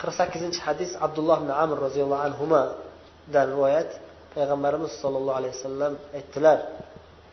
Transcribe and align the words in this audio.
qirq 0.00 0.14
sakkizinchi 0.20 0.60
hadis 0.66 0.90
abdulloh 1.06 1.36
ibn 1.42 1.50
amr 1.50 1.76
roziyallohu 1.86 2.22
anhudan 2.28 3.46
rivoyat 3.52 3.90
payg'ambarimiz 4.34 4.92
sollallohu 5.02 5.38
alayhi 5.40 5.54
vasallam 5.56 5.92
aytdilar 6.18 6.58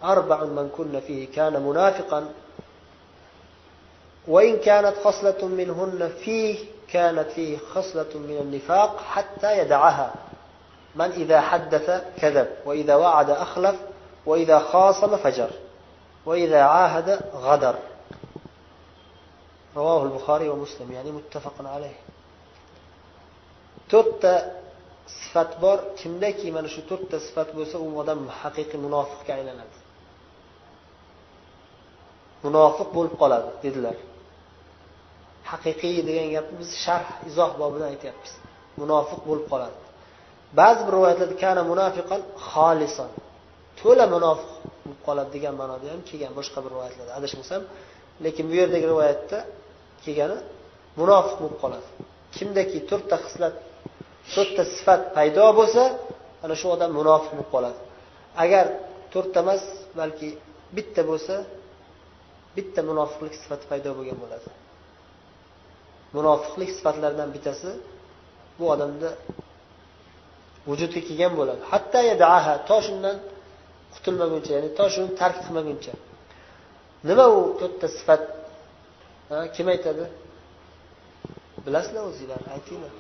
أربع 0.04 0.44
من 0.44 0.70
كن 0.78 1.00
فيه 1.00 1.32
كان 1.32 1.62
منافقا 1.62 2.30
وإن 4.28 4.58
كانت 4.58 4.94
خصلة 5.04 5.46
منهن 5.46 6.12
فيه 6.24 6.60
كانت 6.92 7.30
فيه 7.30 7.58
خصلة 7.58 8.12
من 8.16 8.38
النفاق 8.42 9.00
حتى 9.00 9.60
يدعها 9.60 10.14
من 10.96 11.12
إذا 11.12 11.42
حدث 11.42 12.04
كذب 12.18 12.48
وإذا 12.66 12.96
وعد 12.96 13.30
أخلف 13.30 13.76
وإذا 14.26 14.60
خاصم 14.60 15.18
فجر 15.18 15.50
وإذا 16.26 16.62
عاهد 16.62 17.20
غدر 17.36 17.76
رواه 19.76 20.04
البخاري 20.04 20.50
ومسلم 20.50 20.92
يعني 20.92 21.12
متفق 21.12 21.54
عليه 21.60 21.96
to'rtta 23.92 24.34
sifat 25.20 25.52
bor. 25.64 25.78
Kimdaki 26.00 26.48
mana 26.58 26.70
shu 26.76 26.82
to'rtta 26.90 27.18
sifat 27.28 27.50
bo'lsa 27.58 27.76
u 27.86 27.88
odam 28.02 28.20
haqiqiy 28.42 28.80
munofiqga 28.86 29.32
aylanadi. 29.38 29.78
Munofiq 32.46 32.90
bo'lib 32.98 33.16
qoladi 33.22 33.50
dedilar. 33.66 33.98
Haqiqiy 35.52 35.98
degan 36.10 36.28
gapni 36.36 36.56
biz 36.62 36.72
sharh 36.86 37.10
izoh 37.30 37.52
bobidan 37.62 37.88
aytyapmiz. 37.94 38.32
Munofiq 38.82 39.22
bo'lib 39.30 39.48
qoladi. 39.54 39.78
Ba'zi 40.60 40.82
bir 40.88 40.94
rivoyatlarda 40.98 41.36
kana 41.44 41.62
munofiqan 41.72 42.22
xolison 42.52 43.10
to'la 43.80 44.06
munofiq 44.16 44.52
bo'lib 44.84 45.02
qoladi 45.08 45.30
degan 45.36 45.54
ma'noda 45.62 45.86
ham 45.94 46.02
kelgan 46.10 46.34
boshqa 46.40 46.60
bir 46.66 46.72
rivoyatlarda. 46.76 47.12
Adashmasam 47.20 47.62
lekin 48.26 48.46
bu 48.50 48.56
yerdagi 48.62 48.86
rivoyatda 48.94 49.38
kelgani 50.04 50.38
munofiq 51.00 51.36
bo'lib 51.42 51.58
qoladi. 51.64 51.88
Kimdaki 52.36 52.80
to'rtta 52.90 53.16
xislat 53.26 53.56
to'rtta 54.34 54.64
sifat 54.76 55.02
paydo 55.16 55.46
bo'lsa 55.60 55.84
ana 56.44 56.56
shu 56.60 56.68
odam 56.76 56.92
munofiq 57.00 57.32
bo'lib 57.36 57.50
qoladi. 57.56 57.80
Agar 58.44 58.66
to'rtta 59.14 59.40
emas 59.46 59.64
balki 60.00 60.30
bitta 60.78 61.02
bo'lsa 61.10 61.36
bitta 62.58 62.80
munofiqlik 62.90 63.34
sifati 63.42 63.66
paydo 63.72 63.90
bo'lgan 63.98 64.18
bo'ladi. 64.24 64.48
Munofiqlik 66.18 66.70
sifatlaridan 66.78 67.30
bittasi 67.36 67.70
bu 68.58 68.66
odamda 68.74 69.10
vujudga 70.70 71.02
kelgan 71.08 71.34
bo'ladi. 71.40 71.62
Hatto 71.72 72.00
yadaha 72.12 72.54
to 72.70 72.78
shundan 72.86 73.18
qutulmaguncha 73.94 74.52
ya'ni 74.58 74.70
to 74.80 74.86
shuni 74.94 75.10
tark 75.20 75.38
qilmaguncha. 75.44 75.94
Nima 77.10 77.26
u 77.38 77.40
to'rtta 77.60 77.88
sifat? 77.98 78.22
Kim 79.56 79.68
aytadi? 79.74 80.06
Bilasizlar 81.66 82.04
o'zinglar 82.10 82.42
aytinglar. 82.56 82.92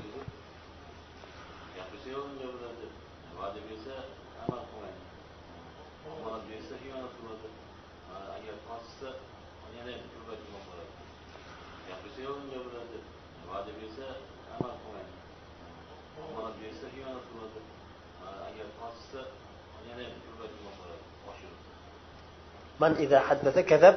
Man 22.80 22.94
ida 23.06 23.20
haddasa 23.28 23.62
kazab 23.72 23.96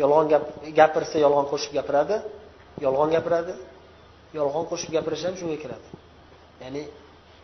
yolg'on 0.00 0.26
gap 0.32 0.44
gapirsa 0.78 1.16
yolg'on 1.24 1.46
qo'shib 1.52 1.72
gapiradi 1.78 2.16
yolg'on 2.84 3.10
gapiradi. 3.16 3.54
Yolg'on 4.38 4.64
qo'shib 4.70 4.90
gapirish 4.96 5.24
ham 5.26 5.34
shunga 5.40 5.56
kiradi. 5.64 5.88
Ya'ni 6.62 6.82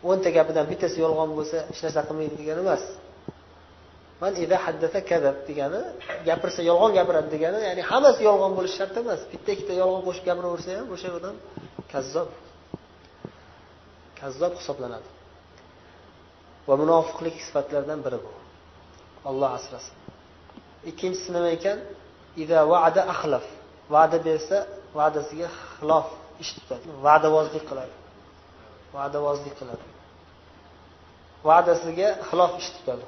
o'nta 0.09 0.29
gapidan 0.37 0.65
bittasi 0.71 0.97
yolg'on 1.05 1.29
bo'lsa 1.37 1.57
hech 1.69 1.81
narsa 1.85 2.01
qilmaydi 2.07 2.35
degani 2.41 2.61
emas. 2.65 2.83
Man 4.21 4.33
ida 4.43 4.57
haddasa 4.65 4.99
kadab 5.11 5.37
degani 5.49 5.81
gapirsa 6.27 6.61
yolg'on 6.69 6.91
gapiradi 6.97 7.29
degani 7.35 7.59
ya'ni 7.67 7.81
hammasi 7.91 8.21
yolg'on 8.29 8.51
bo'lishi 8.57 8.75
shart 8.79 8.95
emas. 9.01 9.21
Bitta 9.31 9.49
ikkita 9.55 9.73
yolg'on 9.81 10.01
qo'shib 10.07 10.25
gapiraversa 10.29 10.69
ham 10.79 10.87
o'sha 10.95 11.09
odam 11.19 11.35
kazzob. 11.93 12.29
Kazzob 14.19 14.53
hisoblanadi. 14.59 15.09
Va 16.67 16.75
munofiqlik 16.81 17.35
sifatlaridan 17.47 17.99
biri 18.05 18.19
bu. 18.25 18.31
Olloh 19.29 19.49
asrasin. 19.57 19.95
Ikkinchisi 20.89 21.29
nima 21.35 21.49
ekan? 21.57 21.77
Ida 22.43 22.59
va'da 22.71 23.01
axlaf 23.13 23.45
va'da 23.93 24.17
bersa 24.27 24.57
va'dasiga 24.97 25.47
xilof. 25.77 26.07
Ish 26.43 26.51
tutadi 26.57 26.85
va'davozlik 27.05 27.63
qiladi. 27.69 27.95
Va'davozlik 28.95 29.55
qiladi. 29.59 29.85
Va'dasiga 31.47 32.09
xilof 32.29 32.51
ish 32.61 32.69
tutadi 32.77 33.05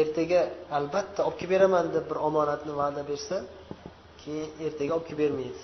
ertaga 0.00 0.40
albatta 0.78 1.20
olib 1.26 1.36
kelib 1.40 1.52
beraman 1.54 1.86
deb 1.96 2.04
bir 2.10 2.18
omonatni 2.28 2.72
va'da 2.80 3.02
bersa 3.10 3.36
keyin 4.22 4.48
ertaga 4.66 4.92
olib 4.96 5.06
kelib 5.08 5.20
bermaydi. 5.24 5.62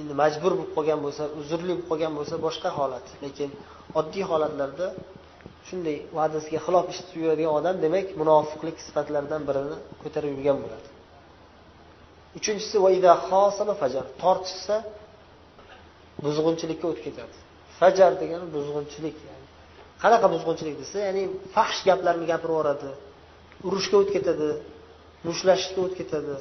Endi 0.00 0.14
majbur 0.22 0.52
bo'lib 0.58 0.72
qolgan 0.76 1.00
bo'lsa 1.04 1.24
uzrli 1.40 1.72
bo'lib 1.72 1.86
qolgan 1.90 2.12
bo'lsa 2.18 2.34
boshqa 2.46 2.70
holat. 2.78 3.06
Lekin 3.24 3.50
oddiy 4.00 4.24
holatlarda 4.30 4.86
shunday 5.68 5.96
va'dasiga 6.18 6.58
xilof 6.66 6.86
ish 6.92 7.00
tutib 7.04 7.20
yuradigan 7.24 7.52
odam 7.60 7.76
demak 7.84 8.06
munofiqlik 8.20 8.76
sifatlaridan 8.86 9.42
birini 9.48 9.76
ko'tarib 10.02 10.30
yurgan 10.36 10.58
bo'ladi. 10.64 10.88
Uchinchisi 12.38 12.76
fajar 13.82 14.04
tortishsa 14.22 14.76
buzg'unchilikka 16.24 16.86
o'tib 16.90 17.04
ketadi. 17.08 17.36
Fajar 17.80 18.12
degani 18.22 18.46
buzg'unchilik 18.56 19.16
yani. 19.28 19.46
Qanaqa 20.02 20.26
buzg'unchilik 20.34 20.76
desa 20.82 20.96
ya'ni 21.06 21.22
fahsh 21.54 21.80
gaplarni 21.88 22.24
gapirib 22.32 22.52
yuboradi. 22.54 22.90
Urushga 23.66 23.96
o'tib 24.00 24.12
ketadi 24.16 24.48
mushlashishga 25.28 25.80
o'tib 25.84 25.98
ketadi. 26.00 26.34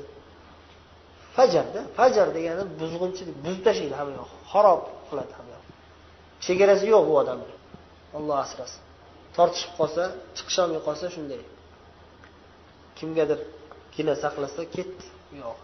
Fajarda 1.37 1.81
fajar 1.97 2.27
degani 2.37 2.63
buzg'unchilik 2.81 3.35
buzib 3.45 3.61
tashlaydi 3.67 3.95
hamma 3.99 4.13
yoq 4.19 4.31
xarob 4.51 4.81
qiladi 5.09 5.33
hamma 5.37 5.51
yoq. 5.57 5.65
Chegarasi 6.45 6.85
yo'q 6.93 7.03
bu 7.09 7.13
odamni. 7.21 7.55
Olloh 8.17 8.37
asrasin. 8.45 8.81
Tortishib 9.37 9.71
qolsa 9.79 10.03
chiqisholmay 10.37 10.81
qolsa 10.87 11.05
shunday. 11.15 11.41
Kimgadir 12.97 13.39
gina 13.95 14.13
saqlasa 14.23 14.61
ketdi. 14.75 15.05
U 15.33 15.35
yoq. 15.45 15.59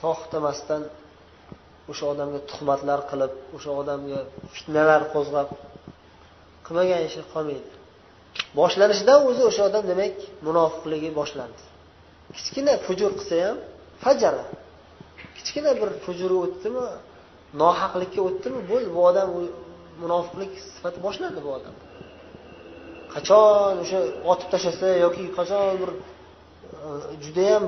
To'xtamasdan 0.00 0.82
o'sha 1.90 2.04
odamga 2.12 2.40
tuhmatlar 2.50 3.00
qilib 3.10 3.32
o'sha 3.56 3.70
odamga 3.82 4.20
fitnalar 4.54 5.02
qo'zg'ab 5.14 5.48
qilmagan 6.66 7.00
ishi 7.08 7.22
qolmaydi. 7.32 7.70
Boshlanishidan 8.58 9.18
o'zi 9.28 9.42
o'sha 9.50 9.62
odam 9.68 9.84
demak 9.92 10.16
munofiqligi 10.46 11.10
boshlandi. 11.20 11.62
Kichkina 12.36 12.74
fujur 12.86 13.10
qilsa 13.18 13.36
ham 13.46 13.58
fajara. 14.04 14.44
Kichkina 15.36 15.70
bir 15.80 15.90
fujuri 16.04 16.36
o'tdimi 16.44 16.86
nohaqlikka 17.62 18.20
o'tdimi 18.28 18.60
bo'ldi 18.70 18.88
bu 18.96 19.00
odam 19.10 19.28
munofiqlik 20.02 20.52
sifati 20.74 20.98
boshlandi 21.06 21.40
bu 21.46 21.50
odam 21.58 21.74
qachon 23.14 23.74
o'sha 23.84 23.98
otib 24.32 24.48
tashlasa 24.52 24.88
yoki 25.04 25.24
qachon 25.38 25.64
bir 25.82 25.90
judayam 27.24 27.62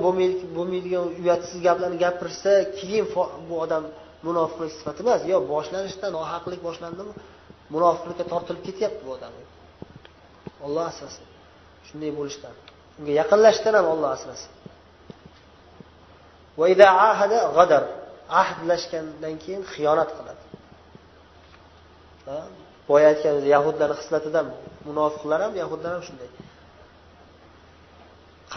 bo'lmaydigan 0.57 1.05
uyatsiz 1.21 1.59
gaplarni 1.67 1.97
gapirsa 2.05 2.51
keyin 2.79 3.05
bu 3.49 3.55
odam 3.63 3.83
munofiqlik 4.27 4.71
sifati 4.79 4.99
emas. 5.05 5.21
Yo 5.31 5.37
boshlanishda 5.53 6.07
nohaqlik 6.17 6.61
boshlandimi? 6.67 7.13
Munofiqlikka 7.75 8.25
tortilib 8.31 8.63
ketyapti 8.67 9.01
bu 9.07 9.11
odam. 9.17 9.33
Olloh 10.65 10.85
asrasin. 10.91 11.25
Shunday 11.87 12.11
bo'lishdan. 12.19 12.53
Unga 12.99 13.13
yaqinlashishdan 13.21 13.73
ham 13.79 13.87
olloh 13.93 14.09
asrasin. 14.17 14.51
Ahdlashgandan 18.41 19.35
keyin 19.43 19.63
xiyonat 19.73 20.09
qiladi. 20.17 20.43
Boya 22.89 23.07
aytganimiz 23.11 23.45
yahudlarni 23.55 23.95
xislatidan 24.01 24.45
munofiqlar 24.87 25.39
ham 25.45 25.53
yahudlar 25.61 25.91
ham 25.95 26.03
shunday. 26.07 26.29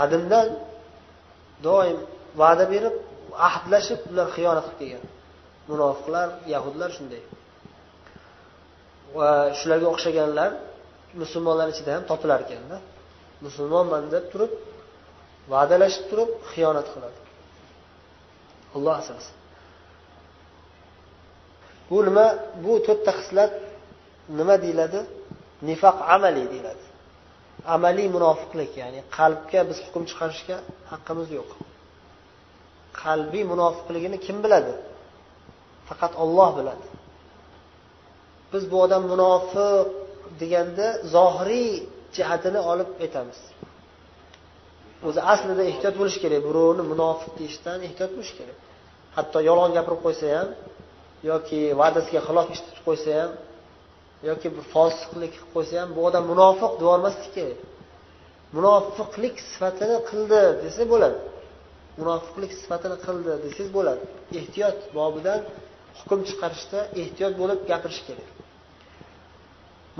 Qadimdan 0.00 0.48
doim 1.66 1.98
va'da 2.40 2.64
berib 2.72 2.94
ahdlashib 3.48 4.00
ular 4.10 4.26
xiyonat 4.36 4.66
qilib 4.68 4.78
kelgan. 4.80 5.04
Munofiqlar 5.70 6.28
yahudlar 6.54 6.90
shunday. 6.96 7.22
Va 9.16 9.28
shularga 9.58 9.86
o'xshaganlar 9.94 10.50
musulmonlar 11.22 11.68
ichida 11.74 11.90
ham 11.96 12.04
topilar 12.10 12.38
ekanda 12.46 12.76
musulmonman 13.46 14.04
deb 14.14 14.24
turib 14.32 14.52
va'dalashib 15.52 16.04
turib 16.10 16.30
xiyonat 16.52 16.86
qiladi. 16.94 17.20
Alloh 18.76 18.94
asrasin. 19.02 19.34
Bu 21.90 21.98
nima 22.08 22.26
bu 22.64 22.72
to'rtta 22.86 23.12
xislat 23.18 23.52
nima 24.38 24.54
deyiladi? 24.64 25.00
Nifoq 25.68 25.96
amali 26.14 26.44
deyiladi. 26.52 26.84
Amaliy 27.74 28.08
munofiqlik 28.16 28.72
ya'ni 28.82 29.00
qalbga 29.18 29.60
biz 29.70 29.78
hukm 29.86 30.02
chiqarishga 30.10 30.56
haqqimiz 30.92 31.28
yo'q. 31.38 31.50
Qalbiy 33.02 33.44
munofiqligini 33.52 34.18
kim 34.26 34.36
biladi? 34.44 34.74
Faqat 35.88 36.12
olloh 36.22 36.50
biladi. 36.58 36.86
Biz 38.52 38.62
bu 38.70 38.76
odam 38.84 39.02
munofiq 39.12 39.86
deganda 40.40 40.86
zohiriy 41.14 41.70
jihatini 42.16 42.60
olib 42.72 42.90
aytamiz. 43.04 43.40
O'zi 45.08 45.20
aslida 45.32 45.62
ehtiyot 45.70 45.94
bo'lish 46.00 46.18
kerak 46.22 46.42
birovni 46.48 46.82
munofiq 46.92 47.32
deyishdan 47.38 47.78
ehtiyot 47.88 48.12
bo'lish 48.16 48.32
kerak. 48.38 48.58
Hatto 49.16 49.38
yolg'on 49.48 49.72
gapirib 49.76 50.00
qo'ysa 50.06 50.26
ham 50.36 50.48
yoki 51.30 51.60
va'dasiga 51.80 52.20
xilof 52.28 52.46
ish 52.54 52.62
tutib 52.66 52.82
qo'ysa 52.88 53.10
ham 53.20 53.30
yoki 54.28 54.48
bir 54.54 54.64
fosiqlik 54.74 55.32
qilib 55.34 55.50
qo'ysa 55.54 55.74
ham 55.82 55.90
bu 55.96 56.00
odam 56.08 56.24
munofiq 56.32 56.72
deyormaslik 56.82 57.32
kerak 57.38 57.60
munofiqlik 58.56 59.34
sifatini 59.50 59.98
qildi 60.10 60.42
desa 60.64 60.82
bo'ladi. 60.92 61.18
Munofiqlik 62.00 62.52
sifatini 62.60 62.96
qildi 63.06 63.32
desangiz 63.44 63.70
bo'ladi. 63.76 64.02
Ehtiyot 64.40 64.78
bobidan 64.98 65.40
hukm 65.98 66.20
chiqarishda 66.28 66.80
ehtiyot 67.02 67.34
bo'lib 67.40 67.60
gapirish 67.70 68.00
kerak. 68.08 68.28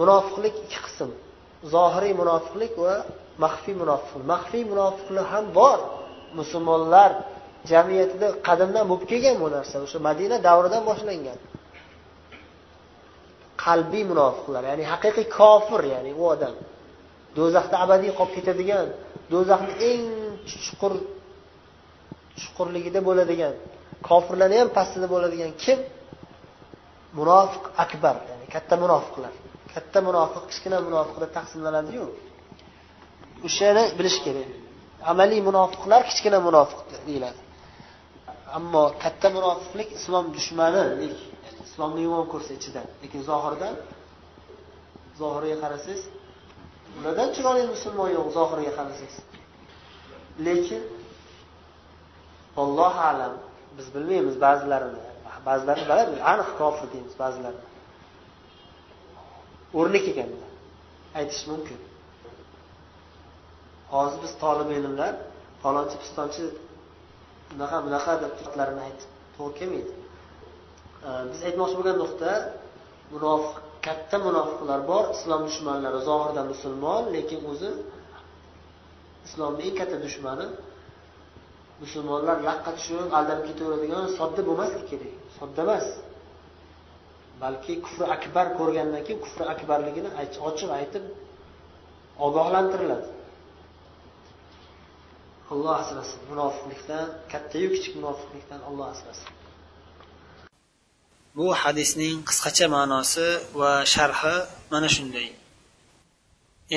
Munofiqlik 0.01 0.55
ikki 0.65 0.81
qism 0.87 1.11
zohiriy 1.75 2.15
munofiqlik 2.23 2.73
va 2.85 2.95
maxfiy 3.45 3.75
munofiqlik. 3.83 4.25
Maxfiy 4.33 4.65
munofiqlik 4.73 5.27
ham 5.33 5.45
bor. 5.59 5.79
Musulmonlar 6.39 7.11
jamiyatida 7.73 8.29
qadimdan 8.49 8.85
bo'lib 8.91 9.07
kelgan 9.13 9.37
bu 9.43 9.49
narsa. 9.57 9.75
O'sha 9.87 9.99
madina 10.09 10.37
davridan 10.49 10.83
boshlangan. 10.91 11.39
Qalbiy 13.63 14.05
munofiqlar 14.11 14.63
ya'ni 14.71 14.85
haqiqiy 14.93 15.27
kofir 15.39 15.81
ya'ni 15.95 16.13
u 16.21 16.23
odam. 16.35 16.55
Do'zaxda 17.37 17.77
abadiy 17.85 18.13
qolib 18.19 18.33
ketadigan 18.37 18.87
do'zaxni 19.33 19.75
eng 19.91 20.05
chuqur 20.51 20.93
chuqurligida 22.41 23.01
bo'ladigan 23.09 23.55
kofirlarni 24.09 24.57
ham 24.61 24.69
pastida 24.79 25.07
bo'ladigan 25.15 25.53
kim? 25.63 25.79
Munofiq 27.19 27.65
akbar 27.85 28.17
ya'ni 28.31 28.47
katta 28.55 28.75
munofiqlar. 28.85 29.33
Katta 29.75 29.99
munofiq 30.09 30.45
kichkina 30.51 30.79
munofiqda 30.89 31.27
taqsimlanadiyu. 31.37 32.07
O'shani 33.47 33.85
bilish 33.99 34.19
kerak. 34.25 34.51
Amaliy 35.11 35.41
munofiqlar 35.49 36.01
kichkina 36.11 36.39
munofiq 36.49 36.81
deyiladi. 37.09 37.41
Ammo 38.59 38.85
katta 39.03 39.29
munofiqlik 39.37 39.89
islom 39.99 40.27
dushmani 40.37 40.83
islomni 41.71 42.03
yomon 42.07 42.27
ko'rsa 42.33 42.53
ichidan 42.59 42.87
lekin 43.03 43.23
zohirdan 43.31 43.75
zohiriga 45.21 45.57
qarasangiz 45.65 46.03
ulardan 46.99 47.29
chiroyli 47.35 47.67
musulmon 47.75 48.11
yo'q 48.17 48.29
zohiriga 48.39 48.73
qarasangiz. 48.79 49.17
Lekin 50.47 50.83
ollohu 52.63 53.01
alam 53.11 53.35
biz 53.77 53.87
bilmaymiz 53.95 54.37
ba'zilarini. 54.47 55.03
Ba'zilarini 55.49 55.85
biladi 55.89 56.23
aniq 56.33 56.51
kofir 56.61 56.87
deymiz 56.95 57.15
ba'zilarini. 57.23 57.67
O'rni 59.79 59.99
kelganda 60.07 60.47
aytish 61.19 61.43
mumkin. 61.51 61.79
Hozir 63.95 64.19
biz 64.25 64.33
tolib 64.43 64.69
ilmlar 64.79 65.13
falonchi 65.63 65.97
pistonchi 66.03 66.45
bunaqa 67.51 67.79
bunaqa 67.87 68.13
deb 68.23 68.33
aytib 68.87 69.11
to'g'ri 69.37 69.55
kelmaydi. 69.59 69.93
Э, 71.09 71.11
biz 71.31 71.41
aytmoqchi 71.49 71.77
bo'lgan 71.79 71.97
nuqta 72.03 72.31
munofiq 73.15 73.55
katta 73.87 74.17
munofiqlar 74.27 74.81
bor 74.91 75.05
islom 75.17 75.41
dushmanlari 75.49 76.01
zohirda 76.09 76.43
musulmon 76.53 77.03
lekin 77.15 77.41
o'zi 77.53 77.71
islomni 79.27 79.63
eng 79.69 79.77
katta 79.81 79.97
dushmani 80.07 80.47
musulmonlar 81.83 82.37
laqqa 82.49 82.71
tushib 82.79 82.99
aldanib 83.19 83.45
ketaveradigan 83.51 84.05
sodda 84.19 84.43
bo'lmasligi 84.49 84.87
kerak 84.93 85.15
sodda 85.39 85.61
emas. 85.67 85.87
Balki 87.43 87.75
kufri 87.85 88.07
akbar 88.17 88.47
ko'rgandan 88.59 89.03
keyin 89.07 89.21
kufri 89.25 89.45
akbarligini 89.55 90.11
ochiq 90.49 90.71
aytib 90.79 91.05
ogohlantiriladi. 92.27 93.09
Alloh 95.53 95.75
asrasin 95.83 96.21
munofiqlikdan 96.31 97.07
kattayu 97.33 97.69
kichik 97.75 97.93
munofiqlikdan 97.99 98.61
alloh 98.69 98.89
asrasin. 98.95 99.40
bu 101.38 101.48
hadisning 101.62 102.18
qisqacha 102.30 102.68
ma'nosi 102.76 103.28
va 103.60 103.72
sharhi 103.94 104.36
mana 104.72 104.88
shunday 104.96 105.28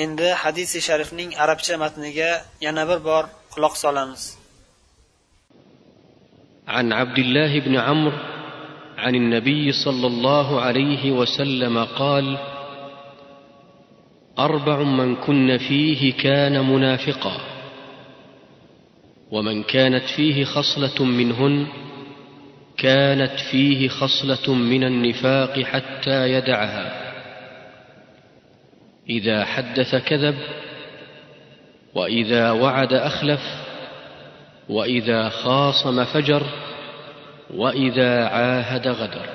endi 0.03 0.27
hadisi 0.43 0.77
sharifning 0.87 1.31
arabcha 1.43 1.75
matniga 1.83 2.31
yana 2.65 2.83
bir 2.89 2.99
bor 3.09 3.23
quloq 3.53 3.75
solamiz 3.85 4.23
عن 6.77 6.93
عبد 6.93 7.19
الله 7.19 7.59
بن 7.59 7.75
عمرو 7.77 8.17
عن 8.97 9.15
النبي 9.15 9.71
صلى 9.71 10.07
الله 10.07 10.61
عليه 10.61 11.11
وسلم 11.11 11.75
قال 12.01 12.37
اربع 14.39 14.83
من 14.83 15.15
كن 15.15 15.57
فيه 15.57 16.13
كان 16.13 16.69
منافقا 16.73 17.37
ومن 19.31 19.63
كانت 19.63 20.05
فيه 20.15 20.45
خصله 20.45 21.03
منهن 21.03 21.67
كانت 22.78 23.40
فيه 23.50 23.88
خصلة 23.88 24.54
من 24.54 24.84
النفاق 24.84 25.60
حتى 25.60 26.30
يدعها. 26.32 27.04
إذا 29.08 29.44
حدث 29.44 29.94
كذب 29.94 30.34
وإذا 31.94 32.50
وعد 32.50 32.92
أخلف 32.92 33.40
وإذا 34.68 35.28
خاصم 35.28 36.04
فجر 36.04 36.42
وإذا 37.54 38.24
عاهد 38.24 38.88
غدر. 38.88 39.26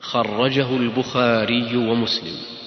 خرجه 0.00 0.76
البخاري 0.76 1.76
ومسلم. 1.76 2.61